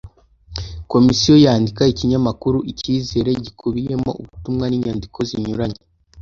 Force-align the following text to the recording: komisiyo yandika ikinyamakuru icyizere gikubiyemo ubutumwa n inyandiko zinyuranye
komisiyo 0.91 1.33
yandika 1.45 1.83
ikinyamakuru 1.93 2.57
icyizere 2.71 3.29
gikubiyemo 3.43 4.11
ubutumwa 4.21 4.65
n 4.67 4.73
inyandiko 4.77 5.19
zinyuranye 5.29 5.79